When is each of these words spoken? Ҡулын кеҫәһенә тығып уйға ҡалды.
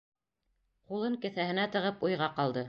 Ҡулын 0.93 1.19
кеҫәһенә 1.27 1.67
тығып 1.77 2.05
уйға 2.11 2.33
ҡалды. 2.41 2.59